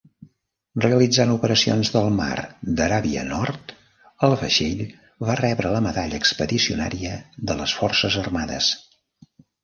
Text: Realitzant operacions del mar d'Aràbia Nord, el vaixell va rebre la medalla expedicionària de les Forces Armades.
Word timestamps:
Realitzant 0.83 1.31
operacions 1.33 1.89
del 1.95 2.07
mar 2.19 2.37
d'Aràbia 2.79 3.25
Nord, 3.27 3.73
el 4.27 4.33
vaixell 4.43 4.81
va 5.27 5.35
rebre 5.41 5.73
la 5.75 5.81
medalla 5.89 6.21
expedicionària 6.23 7.13
de 7.51 7.59
les 7.61 7.75
Forces 7.81 8.17
Armades. 8.23 8.71